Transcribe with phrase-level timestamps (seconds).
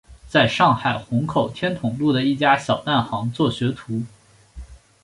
[0.27, 4.01] 在上海虹口天潼路的一家小蛋行做学徒。